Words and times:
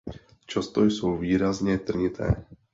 Často 0.45 0.83
jsou 0.85 1.17
výrazně 1.17 1.77
trnité. 1.77 2.45